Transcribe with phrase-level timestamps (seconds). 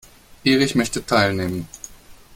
[0.43, 1.67] Erich möchte teilnehmen.